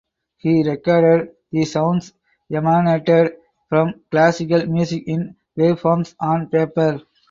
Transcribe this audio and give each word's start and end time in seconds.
He 0.37 0.63
recorded 0.67 1.35
the 1.51 1.63
sounds 1.63 2.13
emanated 2.51 3.33
from 3.69 4.01
classical 4.09 4.65
music 4.65 5.03
in 5.05 5.35
waveforms 5.55 6.15
on 6.19 6.47
paper. 6.47 7.01